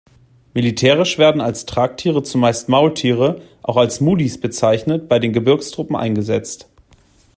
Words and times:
Militärisch 0.55 1.19
werden 1.19 1.41
als 1.41 1.67
Tragtiere 1.67 2.23
zumeist 2.23 2.69
Maultiere, 2.69 3.39
auch 3.61 3.77
als 3.77 4.01
Mulis 4.01 4.39
bezeichnet, 4.39 5.07
bei 5.07 5.19
den 5.19 5.31
Gebirgstruppen 5.31 5.95
eingesetzt. 5.95 6.67